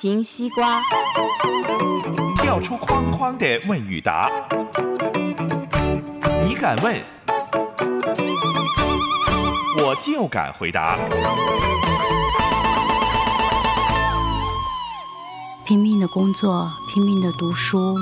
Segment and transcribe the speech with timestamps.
[0.00, 0.80] 方形西瓜，
[2.38, 4.30] 跳出框框的问与答，
[6.48, 6.96] 你敢问，
[9.76, 10.96] 我就敢回答。
[15.66, 17.94] 拼命的工作，拼命的读书，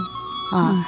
[0.53, 0.87] 啊，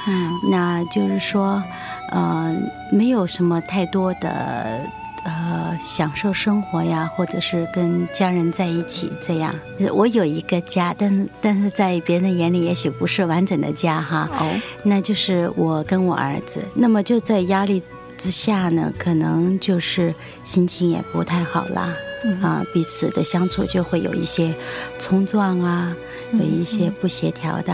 [0.49, 1.61] 那就是说，
[2.09, 2.55] 呃，
[2.89, 4.89] 没有什么太多的
[5.23, 9.53] 呃享受生活呀，或者是跟家人在一起这样。
[9.93, 14.29] 我有一个家，但是但是在别人的眼里，也许不是完整的家哈。
[14.33, 14.51] 哦，
[14.83, 16.63] 那就是我跟我儿子。
[16.73, 17.81] 那么就在压力
[18.17, 21.93] 之下呢，可能就是心情也不太好啦，
[22.41, 24.53] 啊，彼此的相处就会有一些
[24.99, 25.95] 冲撞啊，
[26.33, 27.73] 有一些不协调的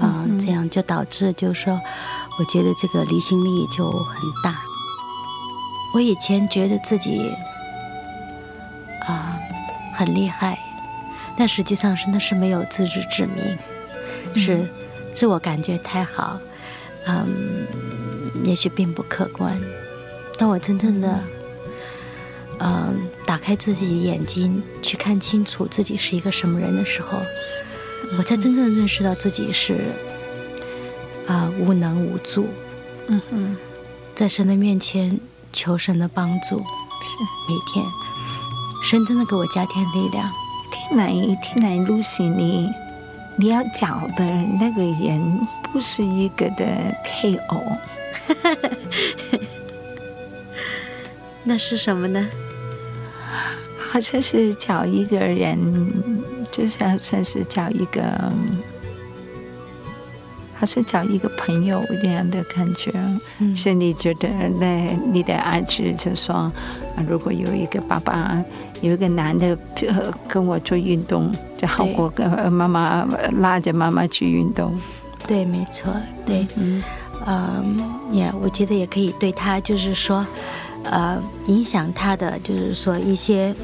[0.00, 1.80] 啊，这样就导致就是说，
[2.38, 4.58] 我觉得这个离心力就很大。
[5.94, 7.32] 我以前觉得自己
[9.06, 9.38] 啊
[9.94, 10.58] 很厉害，
[11.38, 13.56] 但实际上是那是没有自知之明，
[14.34, 14.68] 是
[15.12, 16.40] 自我感觉太好，
[17.06, 17.64] 嗯，
[18.44, 19.56] 也许并不客观。
[20.36, 21.20] 当我真正的，
[22.58, 27.20] 嗯，打开自己的眼睛，去看清楚自己是一个什么人的时候，
[28.18, 29.92] 我才真正认识到自己是
[31.28, 32.48] 啊、无能无助。
[33.06, 33.56] 嗯嗯，
[34.12, 35.20] 在神的面前
[35.54, 36.64] 求神的帮助，是。
[37.48, 37.82] 每天，
[38.82, 40.30] 神真的给我加添力量。
[40.70, 41.08] 听来
[41.40, 42.70] 听来，Lucy，你
[43.38, 44.24] 你要找的
[44.60, 46.66] 那个人不是一个的
[47.04, 47.62] 配偶，
[51.44, 52.26] 那是什么呢？
[53.90, 55.92] 好像是找一个人，
[56.50, 58.02] 就是好像是找一个，
[60.54, 62.92] 好像找一个朋友那样的感觉。
[63.38, 64.28] 嗯是你觉得
[64.60, 66.52] 那你的儿子就说，啊
[67.08, 68.42] 如果有一个爸爸，
[68.80, 69.56] 有一个男的
[69.88, 73.06] 呃跟我做运动，就好过跟呃妈妈
[73.38, 74.72] 拉着妈妈去运动。
[75.26, 75.94] 对，没错，
[76.26, 76.82] 对，嗯
[77.26, 77.80] 嗯，
[78.12, 80.26] 也、我觉得也可以对他，就是说，
[80.84, 83.54] 呃，影响他的，就是说一些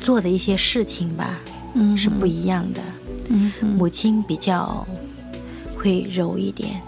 [0.00, 1.38] 做的一些事情吧，
[1.74, 2.80] 嗯是不一样的。
[3.30, 4.86] 嗯母亲比较
[5.78, 6.80] 会柔一点，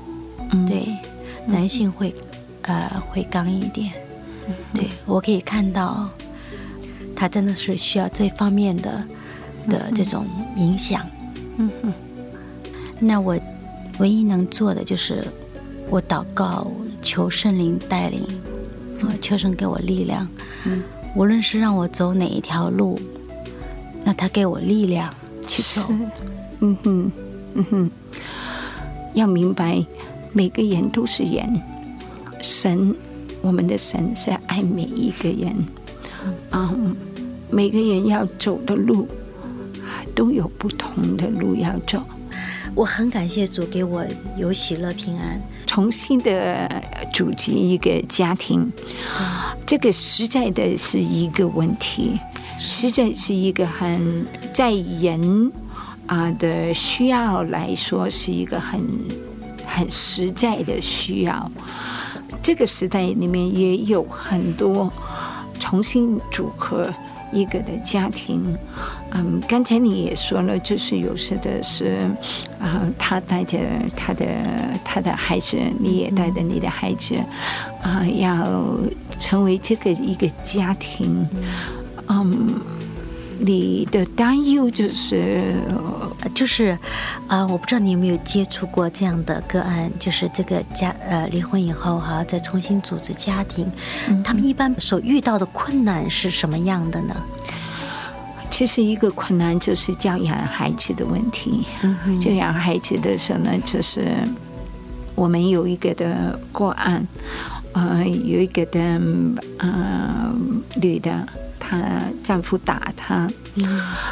[0.53, 0.67] 嗯。
[0.67, 0.89] 对，
[1.47, 2.15] 男性会
[2.63, 3.93] 呃会刚一点，
[4.75, 6.09] 对我可以看到，
[7.17, 9.05] 他真的是需要这方面的
[9.69, 11.05] 的这种影响。
[11.57, 11.93] 嗯嗯。
[13.01, 13.39] 那我
[13.99, 15.25] 唯一能做的就是
[15.89, 16.71] 我祷告，
[17.01, 18.23] 求圣灵带领，
[19.01, 20.29] 呃求神给我力量。
[20.67, 20.83] 嗯，
[21.17, 23.01] 无论是让我走哪一条路，
[24.05, 25.13] 那他给我力量
[25.49, 25.87] 去走。
[26.61, 27.13] 嗯哼，
[27.55, 27.91] 嗯哼，
[29.15, 29.85] 要明白，
[30.33, 31.61] 每个人都是人，
[32.43, 32.95] 神，
[33.41, 35.55] 我们的神是爱每一个人，
[36.51, 36.75] 啊、
[37.51, 39.09] 每个人要走的路
[39.83, 42.03] 啊都有不同的路要走。
[42.75, 44.05] 我很感谢主给我
[44.37, 45.41] 有喜乐平安。
[45.67, 46.69] 重新的
[47.13, 48.73] 组织一个家庭，
[49.65, 52.19] 这个实在的是一个问题，
[52.59, 55.53] 实在是一个很在人
[56.11, 58.81] 啊的需要来说是一个很
[59.65, 61.51] 很实在的需要。
[62.43, 64.93] 这个时代里面也有很多
[65.61, 66.93] 重新组合
[67.33, 68.43] 一个的家庭。
[69.13, 71.99] 嗯，刚才你也说了，就是有时的是
[72.59, 73.59] 啊、他带着
[73.97, 74.27] 他的
[74.85, 77.15] 他的孩子，你也带着你的孩子，
[77.83, 78.77] 啊、要
[79.21, 81.25] 成为这个一个家庭。
[82.09, 82.61] 嗯，
[83.43, 85.55] 你的担忧就是
[86.23, 86.79] 呃就是，
[87.27, 93.67] 啊、我不知道你有没有接触过这样的个案，就是这个家呃离婚以后哈，再重新组织家庭，
[94.23, 97.17] 他们一般所遇到的困难是什么样的呢？
[98.51, 101.67] 其实一个困难就是教养孩子的问题。
[101.83, 104.09] 嗯教养孩子的时候呢，就是
[105.15, 107.07] 我们有一个的个案，
[107.73, 109.01] 呃，有一个的
[109.59, 110.35] 呃
[110.81, 111.27] 女的，
[111.71, 113.31] 她丈夫打她，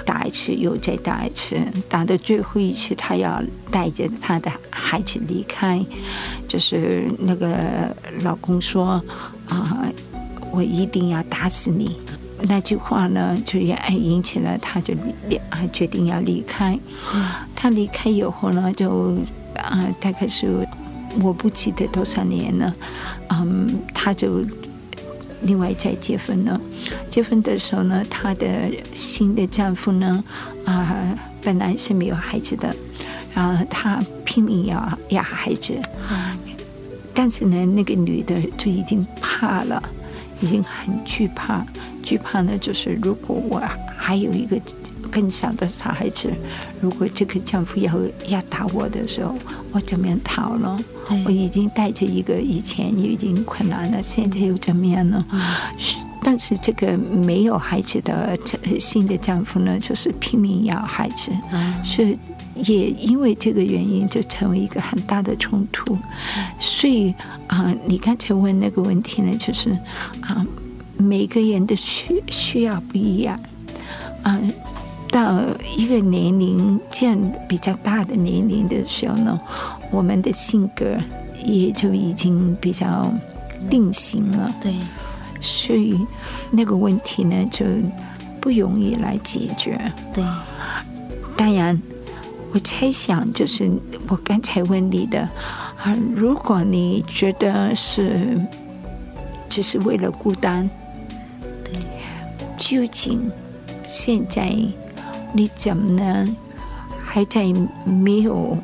[0.04, 1.56] 打一次又再打一次，
[1.88, 5.84] 打到最后一次，她要带着她的孩子离开，
[6.46, 9.02] 就是那个老公说
[9.48, 9.84] 啊、
[10.52, 11.96] 我一定要打死你。
[12.42, 14.94] 那句话呢，就也哎引起了她就
[15.28, 16.78] 离啊决定要离开。
[17.56, 19.16] 她离开以后呢，就
[19.56, 20.64] 啊大概是
[21.20, 22.72] 我不记得多少年了，
[23.30, 24.44] 嗯，她就
[25.42, 26.60] 另外再结婚了。
[27.10, 28.46] 结婚的时候呢，她的
[28.94, 30.24] 新的丈夫呢
[30.64, 32.74] 啊本来是没有孩子的，
[33.34, 35.74] 然后她拼命要要孩子，
[37.14, 39.82] 但是呢，那个女的就已经怕了，
[40.40, 41.64] 已经很惧怕。
[42.02, 43.62] 惧怕呢，就是如果我
[43.96, 44.56] 还有一个
[45.10, 46.30] 更小的小孩子，
[46.80, 47.92] 如果这个丈夫要
[48.28, 49.34] 要打我的时候，
[49.72, 50.78] 我怎么样逃呢？
[51.26, 55.24] 我已经带着一个以前已经困难了，现在又怎么样呢？
[56.22, 58.38] 但是这个没有孩子的
[58.78, 61.30] 新的丈夫呢，就是拼命要孩子，
[61.84, 62.18] 所以
[62.54, 65.96] 也因为这个原因，就成为一个很大的冲突。
[66.58, 67.14] 所以
[67.46, 69.70] 啊，你刚才问那个问题呢，就是
[70.20, 70.44] 啊。
[71.00, 73.38] 每个人的需需要不一样，
[74.24, 74.52] 嗯，
[75.12, 75.40] 到
[75.76, 77.16] 一个年龄这样
[77.48, 79.40] 比较大的年龄的时候呢，
[79.92, 80.96] 我们的性格
[81.44, 83.08] 也就已经比较
[83.70, 84.52] 定型了。
[84.60, 84.74] 对，
[85.40, 85.98] 所以
[86.50, 87.64] 那个问题呢就
[88.40, 89.78] 不容易来解决。
[90.12, 90.24] 对，
[91.36, 91.80] 当然，
[92.52, 93.70] 我猜想就是
[94.08, 95.20] 我刚才问你的
[95.82, 98.38] 啊，如果你觉得是
[99.48, 100.68] 只是为了孤单。
[101.64, 101.74] 对
[102.56, 103.30] 究竟
[103.86, 104.52] 现在
[105.32, 106.36] 你怎么能
[107.04, 107.44] 还在
[107.84, 108.56] 没有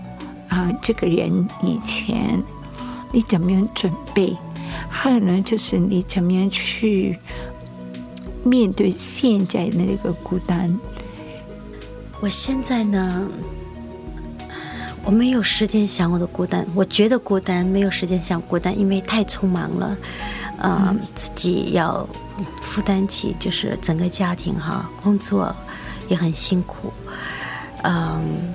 [0.48, 2.42] 啊这个人以前，
[3.12, 4.36] 你怎么样准备？
[4.88, 7.18] 还有呢，就是你怎么样去
[8.42, 10.78] 面对现在的那个孤单？
[12.20, 13.28] 我现在呢，
[15.04, 19.96] 我没有时间想我的孤单，我觉得孤单，没有时间想孤单，因为太匆忙了，
[20.58, 22.06] 啊，自己要。
[22.62, 25.54] 负担起就是整个家庭哈，工作
[26.08, 26.92] 也很辛苦，
[27.84, 28.52] 嗯，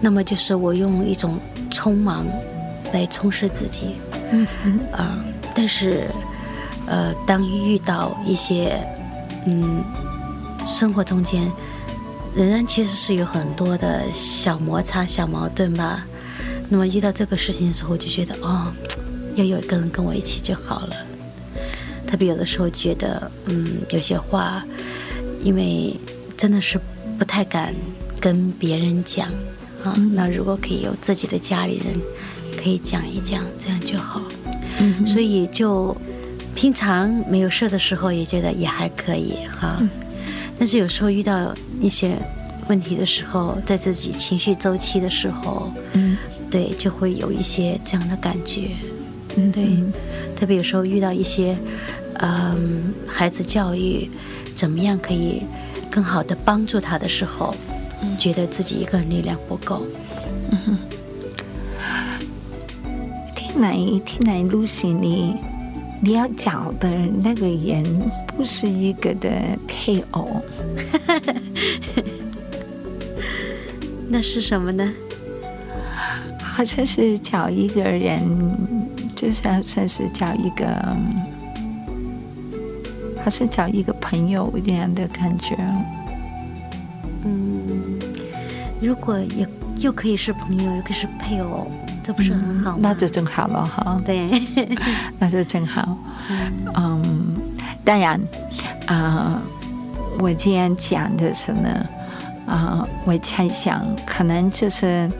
[0.00, 1.36] 那么就是我用一种
[1.72, 2.24] 匆忙
[2.92, 3.96] 来充实自己，
[4.32, 5.24] 嗯嗯啊，
[5.54, 6.08] 但是
[6.86, 8.76] 呃，当遇到一些
[9.46, 9.84] 嗯
[10.64, 11.50] 生活中间
[12.34, 16.04] 仍然其实是有很多的小摩擦、小矛盾吧，
[16.68, 18.72] 那么遇到这个事情的时候，就觉得哦，
[19.36, 20.96] 要有一个人跟我一起就好了。
[22.06, 24.62] 特别有的时候觉得，嗯，有些话，
[25.42, 25.94] 因为
[26.36, 26.78] 真的是
[27.18, 27.74] 不太敢
[28.20, 29.28] 跟别人讲
[29.84, 29.94] 啊。
[30.12, 32.00] 那如果可以有自己的家里人
[32.62, 34.20] 可以讲一讲，这样就好。
[34.78, 35.96] 嗯，所以就
[36.54, 39.82] 平常没有事的时候也觉得也还可以哈。
[40.58, 42.16] 但是有时候遇到一些
[42.68, 46.16] 问题的时候，在自己情绪周期的时候，嗯，
[46.50, 48.68] 对，就会有一些这样的感觉。
[49.36, 49.66] 嗯，对，
[50.36, 51.56] 特别有时候遇到一些。
[52.24, 54.08] 嗯，孩子教育
[54.54, 55.42] 怎么样可以
[55.90, 57.52] 更好的帮助他的时候，
[58.16, 59.82] 觉得自己一个人力量不够。
[60.52, 60.78] 嗯哼，
[63.52, 63.74] 听来
[64.06, 65.36] 听来，Lucy，你
[66.00, 66.88] 你要找的
[67.22, 67.84] 那个人
[68.28, 69.30] 不是一个的
[69.68, 70.40] 配偶，
[74.08, 74.90] 那是什么呢？
[76.40, 78.22] 好像是找一个人，
[79.14, 80.66] 就像算是找一个。
[83.22, 85.56] 好像找一个朋友这样的感觉。
[87.24, 87.62] 嗯，
[88.80, 89.46] 如果也
[89.78, 91.70] 又可以是朋友，又可以是配偶，
[92.02, 92.78] 这不是很好吗？
[92.80, 94.00] 那就正好了哈。
[94.04, 94.28] 对，
[95.18, 95.96] 那就正好。
[96.76, 97.36] 嗯，
[97.84, 98.20] 当然
[98.86, 99.40] 啊，
[100.18, 101.86] 我这样讲的是呢，
[102.46, 105.10] 啊，我猜想可能就是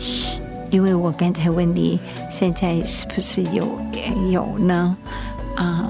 [0.71, 3.69] 因为我刚才问你，现在是不是有
[4.31, 4.97] 有呢？
[5.57, 5.89] 啊。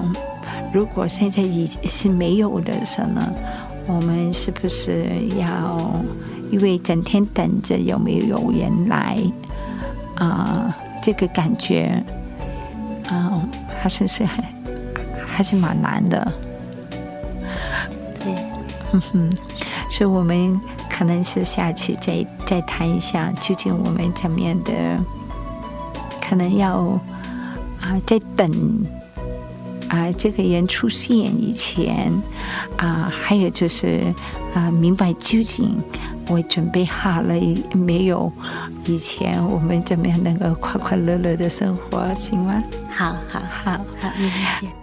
[0.73, 3.33] 如果现在已经是没有的时候呢，
[3.85, 5.05] 我们是不是
[5.39, 5.93] 要
[6.49, 9.19] 因为整天等着有没有人来
[10.15, 10.75] 啊？
[11.03, 12.01] 这个感觉
[13.09, 13.43] 啊，
[13.81, 14.41] 还是是还
[15.27, 16.31] 还是蛮难的。
[18.21, 18.33] 对，
[18.93, 19.37] 嗯哼，
[19.89, 20.57] 所以我们
[20.89, 24.71] 可能是下次再再谈一下，究竟我们怎么样的
[26.21, 26.97] 可能要
[27.81, 28.49] 啊，在等。
[29.89, 32.09] 啊，这个人出现以前，
[32.77, 34.01] 啊，还有就是
[34.55, 35.77] 啊，明白究竟
[36.27, 37.33] 我准备好了
[37.73, 38.31] 没有？
[38.85, 42.63] 以前我们怎么样能够快快乐乐的生活，行吗？
[42.89, 44.82] 好好好好，理解。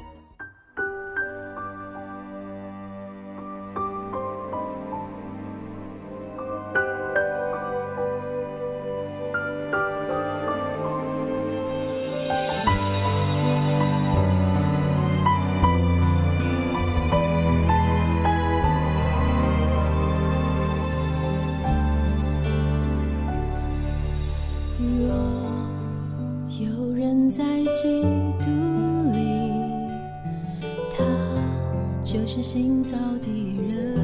[32.13, 33.29] 就是心造的
[33.69, 33.95] 人，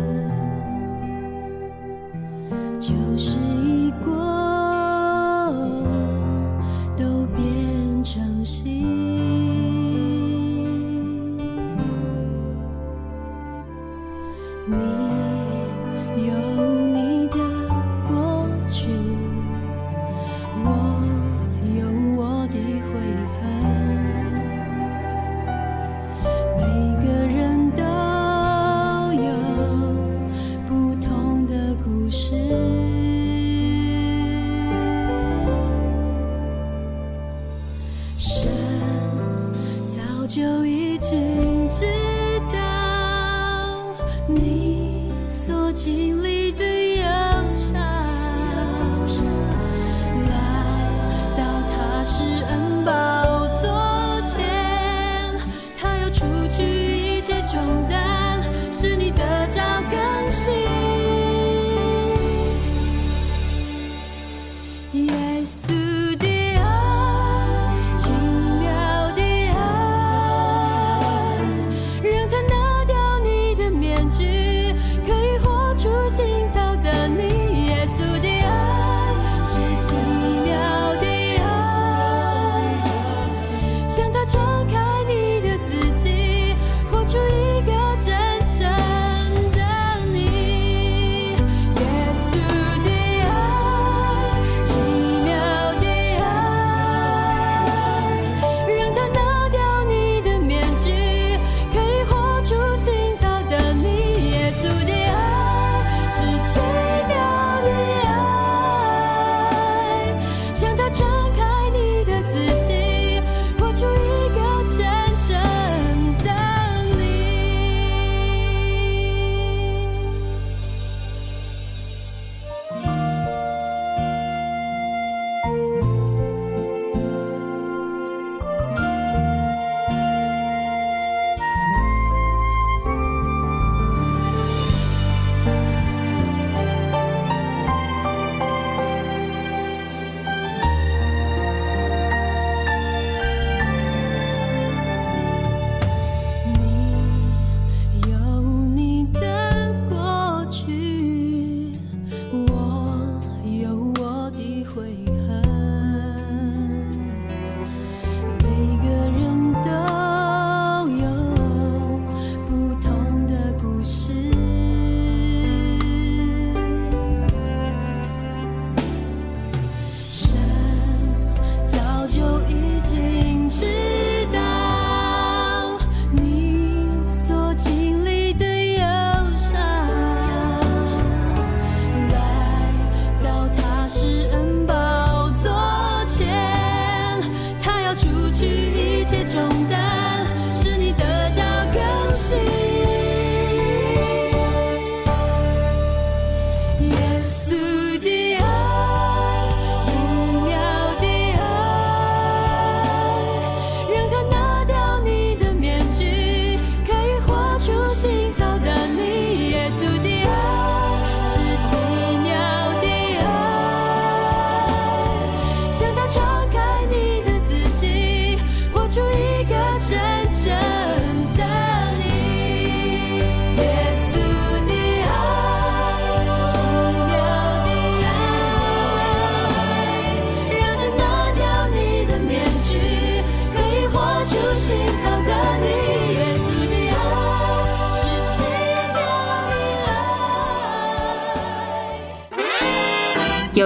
[2.79, 3.86] 就是一。